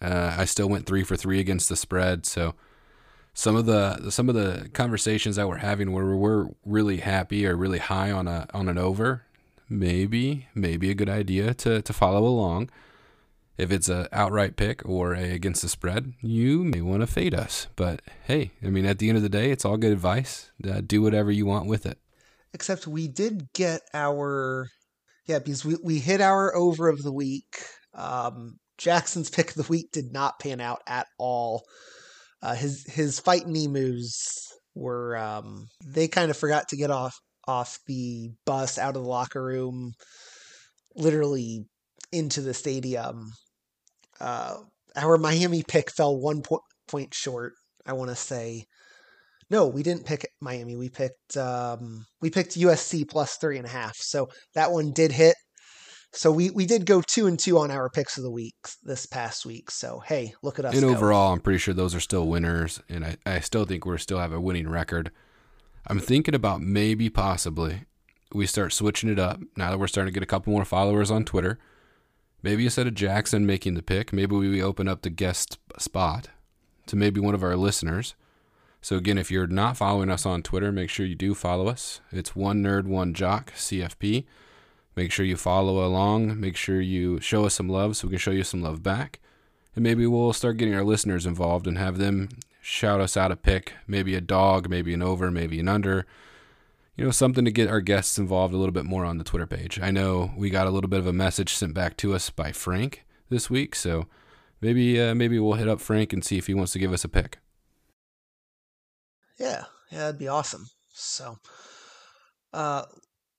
[0.00, 2.26] uh, I still went three for three against the spread.
[2.26, 2.54] So
[3.36, 7.54] some of the some of the conversations that we're having where we're really happy or
[7.54, 9.26] really high on a on an over,
[9.68, 12.70] maybe maybe a good idea to to follow along.
[13.58, 17.34] If it's a outright pick or a against the spread, you may want to fade
[17.34, 17.66] us.
[17.76, 20.50] But hey, I mean, at the end of the day, it's all good advice.
[20.66, 21.98] Uh, do whatever you want with it.
[22.54, 24.70] Except we did get our
[25.26, 27.58] yeah because we we hit our over of the week.
[27.92, 31.64] Um, Jackson's pick of the week did not pan out at all.
[32.42, 37.16] Uh, his his fighting emus were um, they kind of forgot to get off
[37.48, 39.92] off the bus out of the locker room,
[40.94, 41.64] literally
[42.12, 43.30] into the stadium.
[44.20, 44.56] Uh,
[44.96, 47.52] our Miami pick fell one po- point short.
[47.86, 48.64] I want to say,
[49.50, 50.76] no, we didn't pick Miami.
[50.76, 53.96] We picked um, we picked USC plus three and a half.
[53.96, 55.36] So that one did hit.
[56.16, 59.04] So we we did go two and two on our picks of the week this
[59.04, 59.70] past week.
[59.70, 60.72] So hey, look at us.
[60.72, 60.88] And go.
[60.88, 64.18] overall, I'm pretty sure those are still winners, and I, I still think we're still
[64.18, 65.10] have a winning record.
[65.86, 67.82] I'm thinking about maybe possibly
[68.32, 71.10] we start switching it up now that we're starting to get a couple more followers
[71.10, 71.58] on Twitter.
[72.42, 76.28] Maybe instead of Jackson making the pick, maybe we open up the guest spot
[76.86, 78.14] to maybe one of our listeners.
[78.80, 82.00] So again, if you're not following us on Twitter, make sure you do follow us.
[82.10, 84.24] It's one nerd, one jock, CFP.
[84.96, 86.40] Make sure you follow along.
[86.40, 89.20] Make sure you show us some love so we can show you some love back.
[89.74, 92.30] And maybe we'll start getting our listeners involved and have them
[92.62, 96.06] shout us out a pick, maybe a dog, maybe an over, maybe an under.
[96.96, 99.46] You know, something to get our guests involved a little bit more on the Twitter
[99.46, 99.78] page.
[99.78, 102.52] I know we got a little bit of a message sent back to us by
[102.52, 104.06] Frank this week, so
[104.62, 107.04] maybe uh, maybe we'll hit up Frank and see if he wants to give us
[107.04, 107.38] a pick.
[109.38, 110.66] Yeah, yeah, that'd be awesome.
[110.88, 111.36] So,
[112.54, 112.86] uh,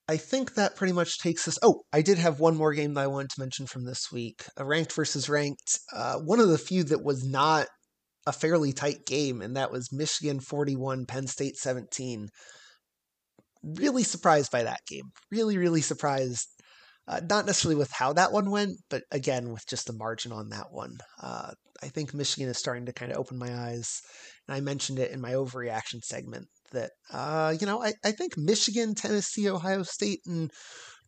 [0.09, 1.59] I think that pretty much takes us.
[1.61, 4.45] Oh, I did have one more game that I wanted to mention from this week:
[4.55, 5.79] a ranked versus ranked.
[5.93, 7.67] Uh, one of the few that was not
[8.25, 12.29] a fairly tight game, and that was Michigan 41, Penn State 17.
[13.63, 15.11] Really surprised by that game.
[15.31, 16.47] Really, really surprised.
[17.07, 20.49] Uh, not necessarily with how that one went, but again, with just the margin on
[20.49, 20.97] that one.
[21.21, 24.01] Uh, I think Michigan is starting to kind of open my eyes.
[24.47, 28.37] And I mentioned it in my overreaction segment that, uh, you know, I, I think
[28.37, 30.51] Michigan, Tennessee, Ohio State, and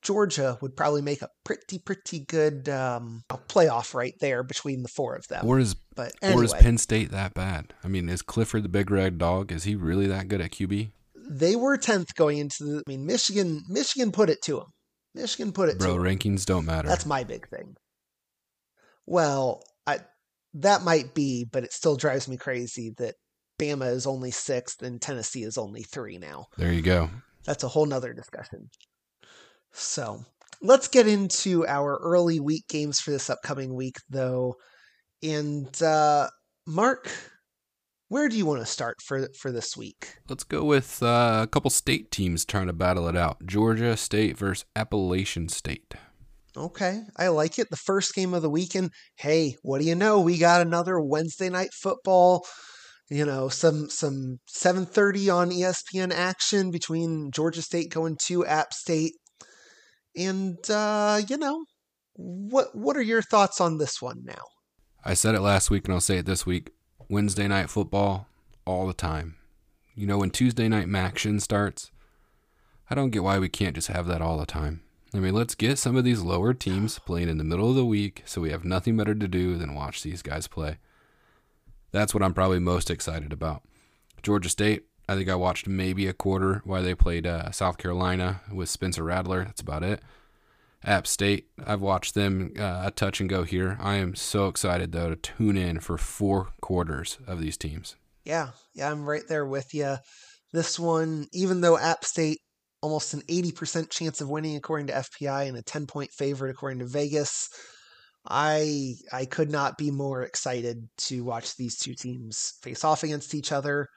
[0.02, 5.15] Georgia would probably make a pretty, pretty good um, playoff right there between the four
[5.15, 5.45] of them.
[5.45, 7.74] Or is, but or is Penn State that bad?
[7.84, 9.52] I mean, is Clifford the big red dog?
[9.52, 10.91] Is he really that good at QB?
[11.30, 12.84] they were 10th going into the.
[12.86, 14.67] I mean, Michigan, Michigan put it to them.
[15.13, 16.88] Michigan put it Bro, to rankings don't matter.
[16.88, 17.76] That's my big thing.
[19.06, 20.00] Well, I
[20.56, 23.15] that might be, but it still drives me crazy that
[23.60, 26.48] Bama is only sixth and Tennessee is only three now.
[26.58, 27.10] there you go.
[27.45, 28.69] That's a whole nother discussion.
[29.72, 30.24] So
[30.62, 34.56] let's get into our early week games for this upcoming week, though.
[35.22, 36.28] And uh,
[36.65, 37.12] Mark,
[38.08, 40.15] where do you want to start for for this week?
[40.28, 43.45] Let's go with uh, a couple state teams trying to battle it out.
[43.45, 45.93] Georgia State versus Appalachian State.
[46.58, 47.69] Okay, I like it.
[47.69, 48.91] The first game of the weekend.
[49.15, 50.19] Hey, what do you know?
[50.19, 52.45] We got another Wednesday night football.
[53.10, 59.13] You know, some some 7:30 on ESPN action between Georgia State going to App State.
[60.15, 61.65] And uh, you know,
[62.13, 64.43] what what are your thoughts on this one now?
[65.04, 66.72] I said it last week and I'll say it this week.
[67.10, 68.28] Wednesday night football
[68.65, 69.38] all the time.
[69.95, 71.91] You know, when Tuesday night action starts,
[72.89, 74.82] I don't get why we can't just have that all the time.
[75.13, 77.86] I mean, let's get some of these lower teams playing in the middle of the
[77.86, 80.78] week so we have nothing better to do than watch these guys play.
[81.91, 83.63] That's what I'm probably most excited about.
[84.21, 88.41] Georgia State, I think I watched maybe a quarter while they played uh, South Carolina
[88.52, 89.45] with Spencer Rattler.
[89.45, 90.02] That's about it.
[90.84, 93.78] App State, I've watched them uh, a touch and go here.
[93.82, 97.95] I am so excited though to tune in for four quarters of these teams.
[98.23, 99.97] Yeah, yeah, I'm right there with you.
[100.54, 102.39] This one, even though App State
[102.82, 106.80] almost an 80% chance of winning according to FPI and a 10 point favorite according
[106.80, 107.49] to Vegas,
[108.27, 113.34] I I could not be more excited to watch these two teams face off against
[113.34, 113.88] each other.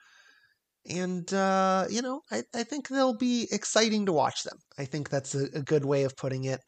[0.89, 4.57] And uh, you know, I, I think they'll be exciting to watch them.
[4.77, 6.59] I think that's a, a good way of putting it.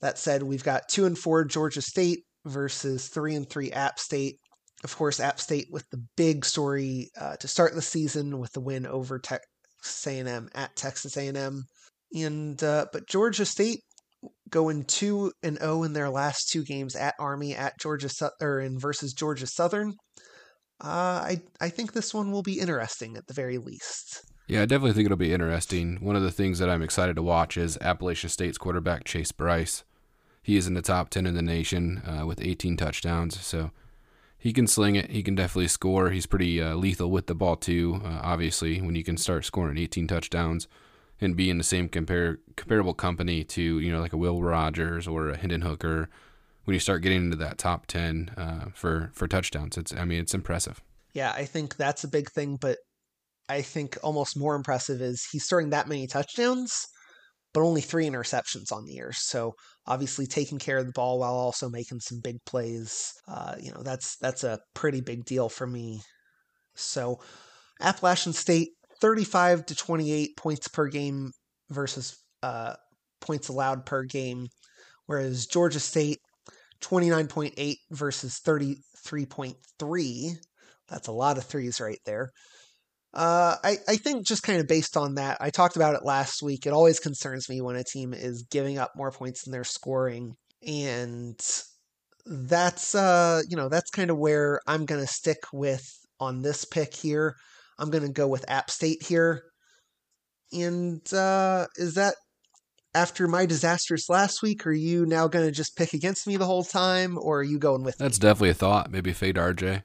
[0.00, 4.36] That said, we've got two and four Georgia State versus three and three App State
[4.84, 8.60] of course, App State with the big story uh, to start the season with the
[8.60, 11.64] win over Texas A&M at Texas A&M,
[12.14, 13.80] and uh, but Georgia State
[14.52, 18.08] going two and zero in their last two games at Army, at Georgia
[18.40, 19.94] or in versus Georgia Southern.
[20.80, 24.20] Uh, I I think this one will be interesting at the very least.
[24.46, 25.98] Yeah, I definitely think it'll be interesting.
[26.00, 29.84] One of the things that I'm excited to watch is Appalachian State's quarterback Chase Brice.
[30.42, 33.70] He is in the top 10 in the nation uh, with 18 touchdowns, so
[34.36, 35.10] he can sling it.
[35.10, 36.10] He can definitely score.
[36.10, 38.02] He's pretty uh, lethal with the ball too.
[38.04, 40.66] Uh, obviously, when you can start scoring 18 touchdowns
[41.20, 45.06] and be in the same compare comparable company to you know like a Will Rogers
[45.06, 46.08] or a Hendon Hooker,
[46.64, 50.20] when you start getting into that top 10 uh, for for touchdowns, it's I mean
[50.20, 50.80] it's impressive.
[51.14, 52.78] Yeah, I think that's a big thing, but
[53.48, 56.86] I think almost more impressive is he's throwing that many touchdowns,
[57.52, 59.12] but only three interceptions on the year.
[59.12, 59.52] So
[59.86, 63.12] obviously taking care of the ball while also making some big plays.
[63.28, 66.00] Uh, you know, that's that's a pretty big deal for me.
[66.74, 67.20] So
[67.80, 68.70] Appalachian State
[69.02, 71.32] 35 to 28 points per game
[71.70, 72.74] versus uh,
[73.20, 74.46] points allowed per game,
[75.06, 76.18] whereas Georgia State
[76.82, 80.36] 29.8 versus 33.3.
[80.88, 82.30] That's a lot of threes right there.
[83.12, 86.40] Uh, I, I think just kind of based on that, I talked about it last
[86.40, 86.64] week.
[86.64, 90.36] It always concerns me when a team is giving up more points than they're scoring.
[90.64, 91.38] And
[92.24, 95.84] that's, uh, you know, that's kind of where I'm going to stick with
[96.20, 97.34] on this pick here.
[97.82, 99.42] I'm going to go with App State here.
[100.52, 102.14] And uh, is that
[102.94, 104.66] after my disasters last week?
[104.66, 107.58] Are you now going to just pick against me the whole time, or are you
[107.58, 108.22] going with That's me?
[108.22, 108.90] definitely a thought.
[108.90, 109.82] Maybe fade RJ.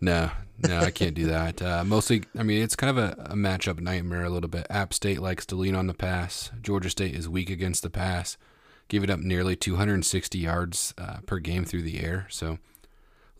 [0.00, 0.30] No,
[0.66, 1.62] no, I can't do that.
[1.62, 4.66] Uh, mostly, I mean, it's kind of a, a matchup nightmare a little bit.
[4.70, 6.50] App State likes to lean on the pass.
[6.60, 8.38] Georgia State is weak against the pass,
[8.88, 12.26] giving up nearly 260 yards uh, per game through the air.
[12.30, 12.58] So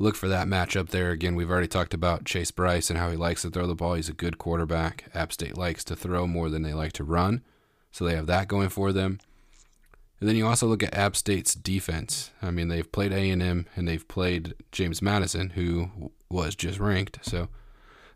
[0.01, 1.11] look for that matchup there.
[1.11, 3.95] Again, we've already talked about Chase Brice and how he likes to throw the ball.
[3.95, 5.05] He's a good quarterback.
[5.15, 7.43] App State likes to throw more than they like to run.
[7.93, 9.21] So they have that going for them.
[10.19, 12.31] And then you also look at App State's defense.
[12.43, 17.19] I mean, they've played A&M and they've played James Madison, who was just ranked.
[17.23, 17.49] So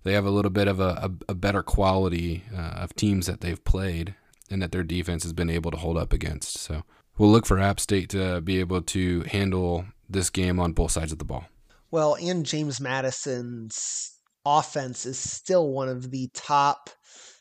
[0.04, 3.40] they have a little bit of a, a, a better quality uh, of teams that
[3.40, 4.14] they've played
[4.50, 6.58] and that their defense has been able to hold up against.
[6.58, 6.84] So
[7.18, 11.12] we'll look for App State to be able to handle this game on both sides
[11.12, 11.46] of the ball.
[11.94, 16.90] Well, and James Madison's offense is still one of the top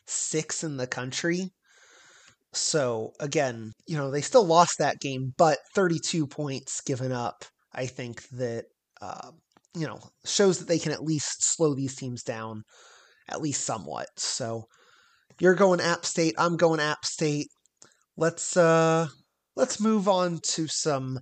[0.06, 1.50] six in the country.
[2.52, 7.86] So again, you know, they still lost that game, but 32 points given up, I
[7.86, 8.66] think that,
[9.02, 9.32] uh,
[9.74, 12.62] you know, shows that they can at least slow these teams down
[13.28, 14.06] at least somewhat.
[14.18, 14.66] So
[15.40, 17.48] you're going App State, I'm going App State.
[18.16, 19.08] Let's uh
[19.56, 21.18] let's move on to some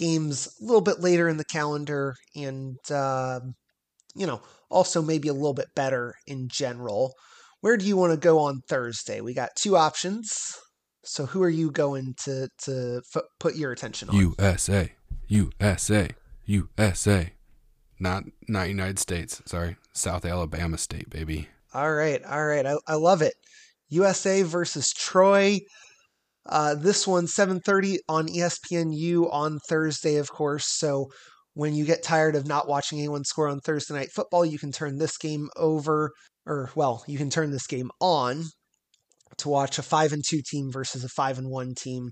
[0.00, 3.40] games a little bit later in the calendar and uh,
[4.14, 7.14] you know, also maybe a little bit better in general.
[7.60, 9.20] Where do you want to go on Thursday?
[9.20, 10.56] We got two options.
[11.04, 14.16] So who are you going to to f- put your attention on?
[14.16, 14.92] USA,
[15.28, 16.10] USA,
[16.44, 17.32] USA.
[17.98, 19.42] Not not United States.
[19.46, 21.48] Sorry, South Alabama State, baby.
[21.74, 22.66] All right, all right.
[22.66, 23.34] I, I love it.
[23.88, 25.60] USA versus Troy.
[26.46, 30.66] Uh, this one 7:30 on ESPNU on Thursday, of course.
[30.68, 31.10] So
[31.54, 34.72] when you get tired of not watching anyone score on Thursday night football, you can
[34.72, 36.12] turn this game over,
[36.46, 38.44] or well, you can turn this game on
[39.38, 42.10] to watch a five and two team versus a five and one team.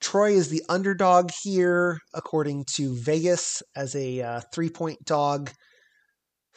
[0.00, 5.50] Troy is the underdog here, according to Vegas, as a uh, three point dog.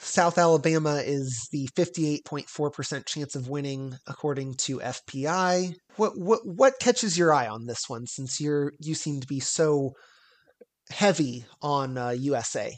[0.04, 5.76] South Alabama is the 58.4% chance of winning according to FPI.
[5.96, 9.40] What what what catches your eye on this one since you're you seem to be
[9.40, 9.92] so
[10.90, 12.76] heavy on uh, USA?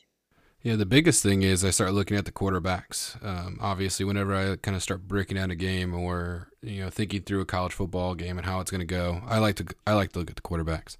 [0.63, 3.23] Yeah, the biggest thing is I start looking at the quarterbacks.
[3.25, 7.21] Um, obviously, whenever I kind of start breaking down a game or you know thinking
[7.21, 9.93] through a college football game and how it's going to go, I like to I
[9.93, 10.97] like to look at the quarterbacks.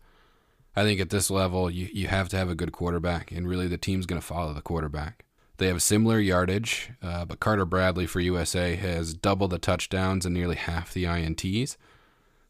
[0.75, 3.67] I think at this level, you you have to have a good quarterback, and really
[3.67, 5.25] the team's going to follow the quarterback.
[5.57, 10.33] They have similar yardage, uh, but Carter Bradley for USA has double the touchdowns and
[10.33, 11.77] nearly half the INTs.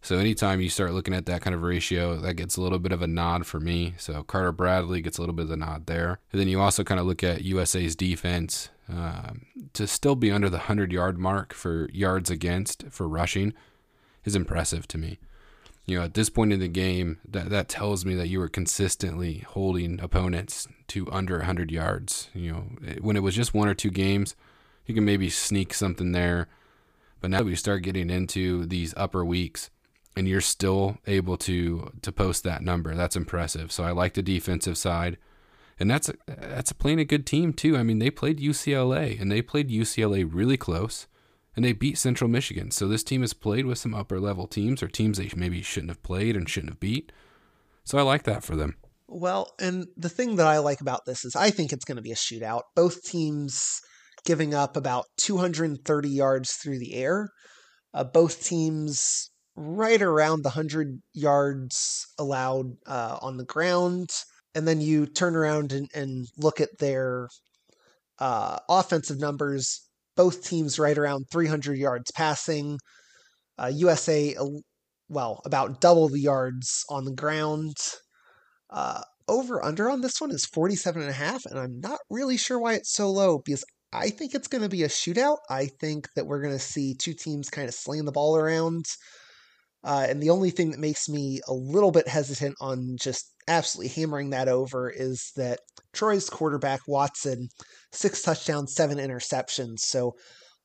[0.02, 2.92] So anytime you start looking at that kind of ratio, that gets a little bit
[2.92, 3.94] of a nod for me.
[3.98, 6.20] So Carter Bradley gets a little bit of a nod there.
[6.32, 10.50] And then you also kind of look at USA's defense um, to still be under
[10.50, 13.54] the 100 yard mark for yards against for rushing
[14.26, 15.20] is impressive to me.
[15.86, 18.48] You know, at this point in the game, that, that tells me that you were
[18.48, 22.30] consistently holding opponents to under 100 yards.
[22.34, 22.60] You know,
[23.02, 24.36] when it was just one or two games,
[24.86, 26.48] you can maybe sneak something there.
[27.20, 29.70] But now we start getting into these upper weeks,
[30.16, 32.96] and you're still able to to post that number.
[32.96, 33.72] That's impressive.
[33.72, 35.18] So I like the defensive side,
[35.80, 37.78] and that's that's a playing a good team too.
[37.78, 41.08] I mean, they played UCLA, and they played UCLA really close,
[41.56, 42.72] and they beat Central Michigan.
[42.72, 45.92] So this team has played with some upper level teams or teams they maybe shouldn't
[45.92, 47.12] have played and shouldn't have beat.
[47.84, 48.76] So I like that for them.
[49.08, 52.02] Well, and the thing that I like about this is I think it's going to
[52.02, 52.64] be a shootout.
[52.76, 53.82] Both teams
[54.26, 57.30] giving up about 230 yards through the air.
[57.94, 64.10] Uh, both teams right around the 100 yards allowed uh, on the ground.
[64.56, 67.28] And then you turn around and, and look at their
[68.20, 69.88] uh, offensive numbers.
[70.16, 72.78] Both teams right around 300 yards passing.
[73.58, 74.36] Uh, USA,
[75.10, 77.76] well, about double the yards on the ground.
[78.70, 82.38] Uh, over under on this one is 47 and a half and i'm not really
[82.38, 85.66] sure why it's so low because i think it's going to be a shootout i
[85.80, 88.86] think that we're going to see two teams kind of slaying the ball around
[89.86, 93.90] uh, and the only thing that makes me a little bit hesitant on just absolutely
[93.90, 95.60] hammering that over is that
[95.94, 97.48] troy's quarterback watson
[97.92, 100.14] six touchdowns seven interceptions so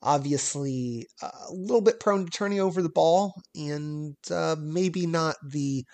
[0.02, 5.84] obviously a little bit prone to turning over the ball and uh, maybe not the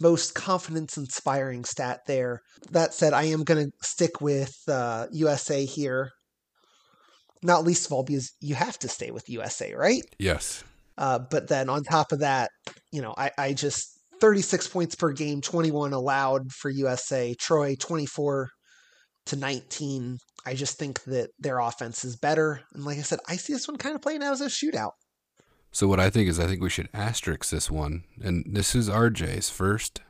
[0.00, 2.40] most confidence inspiring stat there.
[2.70, 6.10] That said, I am going to stick with uh, USA here.
[7.42, 10.02] Not least of all because you have to stay with USA, right?
[10.18, 10.64] Yes.
[10.96, 12.50] Uh, but then on top of that,
[12.92, 17.34] you know, I, I just 36 points per game, 21 allowed for USA.
[17.34, 18.50] Troy 24
[19.26, 20.18] to 19.
[20.46, 22.60] I just think that their offense is better.
[22.74, 24.92] And like I said, I see this one kind of playing out as a shootout.
[25.70, 28.04] So what I think is I think we should asterisk this one.
[28.22, 30.00] And this is RJ's first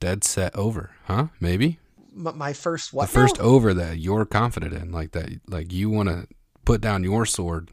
[0.00, 1.28] dead set over, huh?
[1.40, 1.78] Maybe?
[2.14, 3.06] M- my first what?
[3.06, 3.44] The first now?
[3.44, 6.28] over that you're confident in, like that like you want to
[6.64, 7.70] put down your sword.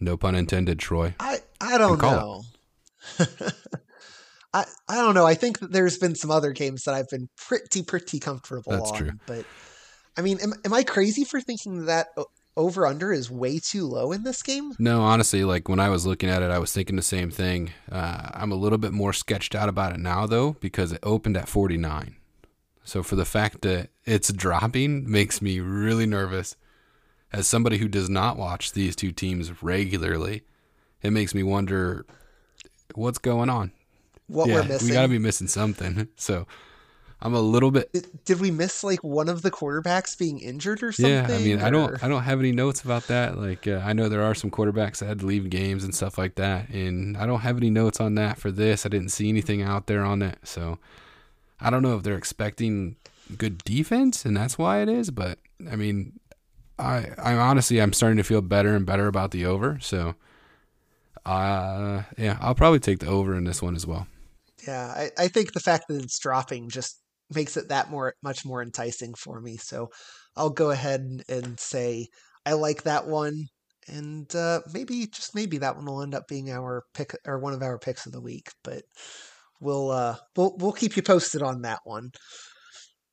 [0.00, 1.14] No pun intended, Troy.
[1.20, 2.42] I I don't know.
[4.54, 5.26] I I don't know.
[5.26, 8.92] I think that there's been some other games that I've been pretty pretty comfortable That's
[8.92, 9.10] on, true.
[9.26, 9.44] but
[10.16, 12.08] I mean, am, am I crazy for thinking that
[12.56, 14.72] over under is way too low in this game?
[14.78, 17.72] No, honestly, like when I was looking at it, I was thinking the same thing.
[17.90, 21.36] Uh, I'm a little bit more sketched out about it now, though, because it opened
[21.36, 22.14] at 49.
[22.84, 26.56] So for the fact that it's dropping makes me really nervous.
[27.32, 30.42] As somebody who does not watch these two teams regularly,
[31.02, 32.06] it makes me wonder
[32.94, 33.72] what's going on.
[34.26, 34.88] What yeah, we're missing?
[34.88, 36.08] we got to be missing something.
[36.16, 36.46] So
[37.20, 40.82] I'm a little bit Did- Did we miss like one of the quarterbacks being injured
[40.82, 41.12] or something?
[41.12, 43.38] Yeah, I mean, I don't, I don't have any notes about that.
[43.38, 46.18] Like, uh, I know there are some quarterbacks that had to leave games and stuff
[46.18, 48.84] like that, and I don't have any notes on that for this.
[48.84, 50.78] I didn't see anything out there on it, so
[51.60, 52.96] I don't know if they're expecting
[53.38, 55.10] good defense, and that's why it is.
[55.10, 55.38] But
[55.70, 56.18] I mean,
[56.78, 59.78] I, I honestly, I'm starting to feel better and better about the over.
[59.80, 60.14] So,
[61.24, 64.06] uh, yeah, I'll probably take the over in this one as well.
[64.66, 67.00] Yeah, I, I think the fact that it's dropping just
[67.34, 69.56] makes it that more much more enticing for me.
[69.56, 69.90] So
[70.36, 72.08] I'll go ahead and, say
[72.46, 73.46] I like that one,
[73.88, 77.54] and uh, maybe just maybe that one will end up being our pick or one
[77.54, 78.50] of our picks of the week.
[78.62, 78.82] But
[79.60, 82.10] we'll uh, we'll we'll keep you posted on that one.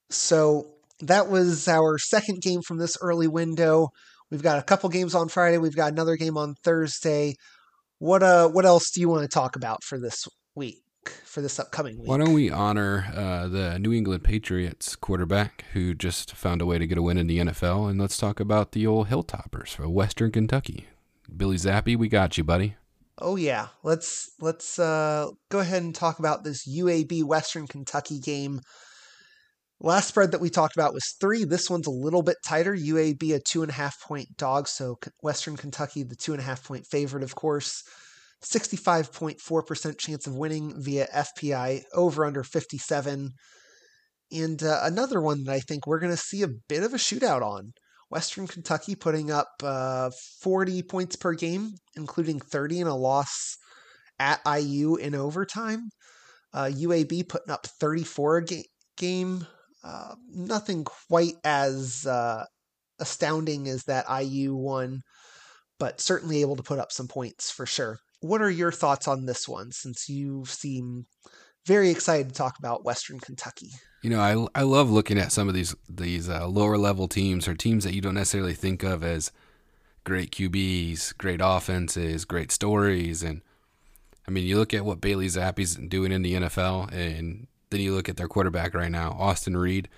[0.10, 3.90] So that was our second game from this early window.
[4.30, 5.58] We've got a couple games on Friday.
[5.58, 7.36] We've got another game on Thursday.
[8.00, 10.81] What uh what else do you want to talk about for this week?
[11.26, 12.08] For this upcoming week?
[12.08, 16.78] Why don't we honor uh, the New England Patriots quarterback who just found a way
[16.78, 19.94] to get a win in the NFL, and let's talk about the old Hilltoppers from
[19.94, 20.88] Western Kentucky.
[21.36, 22.76] Bailey Zappe, we got you, buddy.
[23.18, 28.62] Oh yeah, let's let's uh, go ahead and talk about this UAB Western Kentucky game.
[29.80, 31.44] Last spread that we talked about was three.
[31.44, 32.76] This one's a little bit tighter.
[32.76, 36.46] UAB a two and a half point dog, so Western Kentucky the two and a
[36.46, 37.84] half point favorite, of course.
[38.44, 43.32] Sixty-five point four percent chance of winning via FPI over under fifty-seven,
[44.32, 46.98] and uh, another one that I think we're going to see a bit of a
[46.98, 47.74] shootout on.
[48.10, 50.12] Western Kentucky putting up uh,
[50.42, 53.56] 40 points per game, including 30 in a loss
[54.20, 55.90] at IU in overtime.
[56.54, 59.48] Uh, UAB putting up 34 a ga- game.
[59.84, 62.44] Uh, nothing quite as uh,
[63.00, 65.00] astounding as that IU one,
[65.80, 67.98] but certainly able to put up some points for sure.
[68.22, 71.06] What are your thoughts on this one since you seem
[71.66, 73.72] very excited to talk about Western Kentucky?
[74.02, 77.48] You know, I, I love looking at some of these these uh, lower level teams
[77.48, 79.32] or teams that you don't necessarily think of as
[80.04, 83.42] great QBs, great offenses, great stories, and
[84.28, 87.94] I mean, you look at what Bailey Zappe's doing in the NFL, and then you
[87.94, 89.90] look at their quarterback right now, Austin Reed,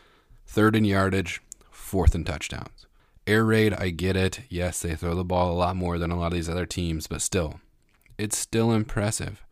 [0.47, 2.87] third in yardage, fourth in touchdowns.
[3.25, 4.41] Air raid, I get it.
[4.49, 7.07] Yes, they throw the ball a lot more than a lot of these other teams,
[7.07, 7.59] but still,
[8.23, 9.43] it's still impressive.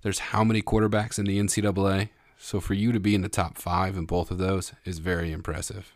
[0.00, 2.08] There's how many quarterbacks in the NCAA?
[2.38, 5.30] So for you to be in the top five in both of those is very
[5.30, 5.92] impressive.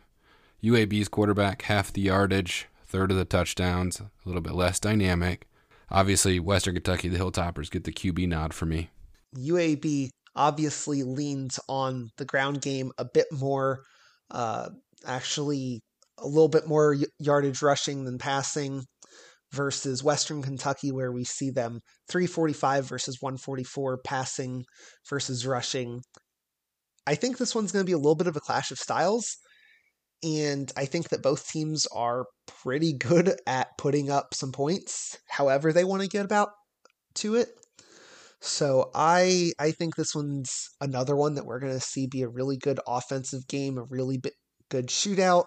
[0.62, 5.48] UAB's quarterback, half the yardage, third of the touchdowns, a little bit less dynamic.
[5.90, 8.90] Obviously, Western Kentucky, the Hilltoppers, get the QB nod for me.
[9.38, 13.80] UAB obviously leans on the ground game a bit more,
[14.30, 14.68] uh,
[15.07, 15.80] actually
[16.18, 18.84] a little bit more yardage rushing than passing
[19.55, 21.80] versus Western Kentucky, where we see them
[22.11, 24.64] 345 versus 144 passing
[25.09, 26.00] versus rushing.
[27.07, 29.36] I think this one's going to be a little bit of a clash of styles.
[30.22, 35.72] And I think that both teams are pretty good at putting up some points, however
[35.72, 36.48] they want to get about
[37.16, 37.48] to it.
[38.40, 42.28] So I I think this one's another one that we're going to see be a
[42.28, 44.20] really good offensive game, a really
[44.70, 45.44] good shootout,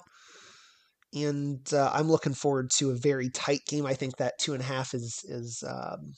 [1.14, 3.86] and uh, I'm looking forward to a very tight game.
[3.86, 6.14] I think that two and a half is is um,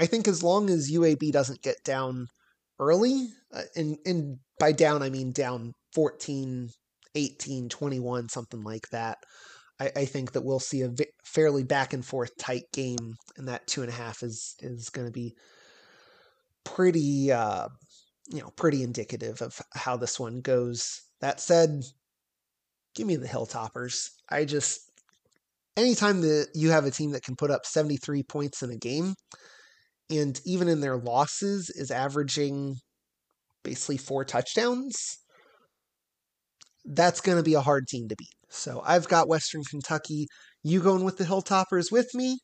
[0.00, 2.28] I think as long as UAB doesn't get down
[2.78, 6.70] early, uh, and and by down I mean down 14,
[7.14, 9.18] 18, 21, something like that.
[9.80, 10.90] I, I think that we'll see a
[11.24, 15.06] fairly back and forth tight game, and that two and a half is is going
[15.06, 15.34] to be
[16.64, 17.68] pretty uh,
[18.28, 21.02] you know, pretty indicative of how this one goes.
[21.20, 21.84] That said,
[22.94, 24.10] give me the Hilltoppers.
[24.30, 24.80] I just
[25.76, 29.14] anytime that you have a team that can put up 73 points in a game
[30.10, 32.76] and even in their losses is averaging
[33.62, 35.18] basically four touchdowns,
[36.84, 38.34] that's going to be a hard team to beat.
[38.50, 40.26] So I've got Western Kentucky.
[40.62, 42.38] You going with the Hilltoppers with me?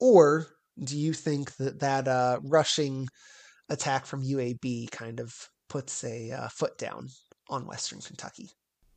[0.00, 0.46] Or
[0.82, 3.08] do you think that that uh, rushing
[3.68, 5.32] attack from UAB kind of
[5.68, 7.08] puts a uh, foot down
[7.48, 8.50] on Western Kentucky?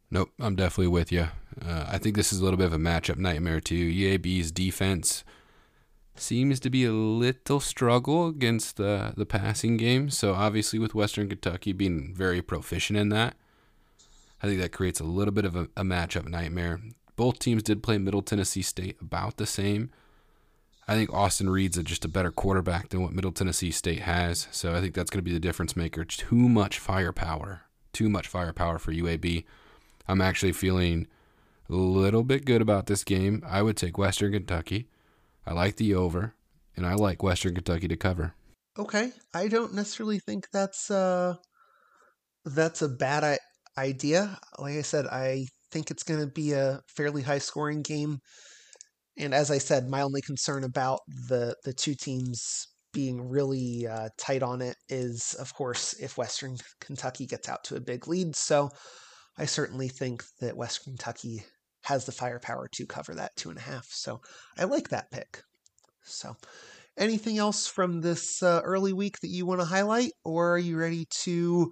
[0.10, 1.28] Nope, I'm definitely with you.
[1.66, 3.91] Uh, I think this is a little bit of a matchup nightmare too.
[3.91, 5.24] UAB's defense
[6.16, 10.10] seems to be a little struggle against the the passing game.
[10.10, 13.36] So obviously, with Western Kentucky being very proficient in that,
[14.41, 16.80] I think that creates a little bit of a, a matchup nightmare.
[17.16, 19.89] Both teams did play Middle Tennessee State about the same.
[20.88, 24.47] I think Austin Reed's just a better quarterback than what Middle Tennessee State has.
[24.51, 26.05] So I think that's going to be the difference maker.
[26.05, 27.64] Too much firepower.
[27.91, 29.43] Too much firepower for UAB.
[30.08, 31.08] I'm actually feeling
[31.70, 33.43] a little bit good about this game.
[33.45, 34.88] I would take Western Kentucky.
[35.45, 36.34] I like the over,
[36.76, 38.34] and I like Western Kentucky to cover.
[38.78, 41.36] Okay, I don't necessarily think that's uh
[42.45, 43.38] that's a bad
[43.78, 44.38] idea.
[44.58, 48.20] Like I said, I think it's going to be a fairly high scoring game.
[49.18, 54.10] And as I said, my only concern about the the two teams being really uh,
[54.18, 58.36] tight on it is, of course, if Western Kentucky gets out to a big lead.
[58.36, 58.70] So
[59.38, 61.44] I certainly think that West Kentucky
[61.84, 63.88] has the firepower to cover that two and a half.
[63.90, 64.22] So
[64.58, 65.42] I like that pick.
[66.04, 66.36] So,
[66.98, 70.78] anything else from this uh, early week that you want to highlight, or are you
[70.78, 71.72] ready to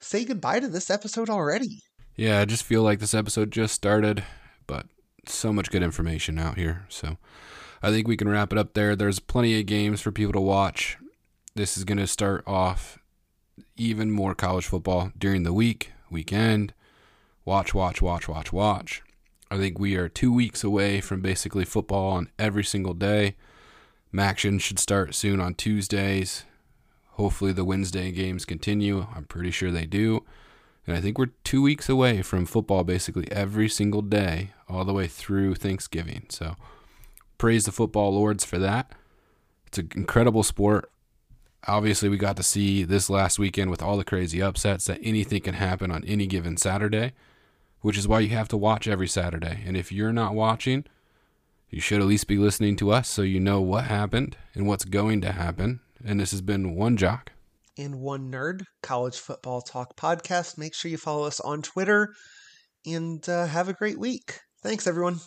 [0.00, 1.80] say goodbye to this episode already?
[2.14, 4.22] Yeah, I just feel like this episode just started,
[4.66, 4.86] but
[5.26, 6.84] so much good information out here.
[6.88, 7.16] So
[7.82, 8.94] I think we can wrap it up there.
[8.94, 10.98] There's plenty of games for people to watch.
[11.54, 12.98] This is going to start off
[13.76, 16.74] even more college football during the week weekend.
[17.44, 19.02] Watch, watch, watch, watch, watch.
[19.50, 23.36] I think we are two weeks away from basically football on every single day.
[24.12, 26.44] MACtion should start soon on Tuesdays.
[27.12, 29.06] Hopefully, the Wednesday games continue.
[29.14, 30.24] I'm pretty sure they do.
[30.86, 34.92] And I think we're two weeks away from football basically every single day, all the
[34.92, 36.26] way through Thanksgiving.
[36.28, 36.56] So,
[37.36, 38.92] praise the football lords for that.
[39.66, 40.90] It's an incredible sport
[41.66, 45.42] obviously we got to see this last weekend with all the crazy upsets that anything
[45.42, 47.12] can happen on any given Saturday,
[47.80, 49.62] which is why you have to watch every Saturday.
[49.66, 50.84] And if you're not watching,
[51.70, 54.84] you should at least be listening to us so you know what happened and what's
[54.84, 55.80] going to happen.
[56.04, 57.32] And this has been one jock
[57.78, 60.58] and one nerd college football talk podcast.
[60.58, 62.14] Make sure you follow us on Twitter
[62.84, 64.40] and uh, have a great week.
[64.62, 65.20] Thanks, everyone.